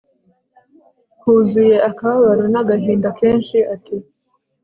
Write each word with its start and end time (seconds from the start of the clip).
kuzuye 1.19 1.77
akababaro 1.89 2.43
nagahinda 2.53 3.09
kenshi 3.19 3.57
ati 3.75 3.95